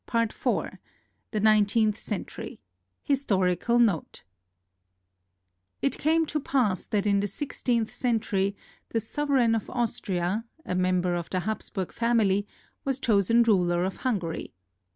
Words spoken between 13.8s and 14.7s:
of Hungary.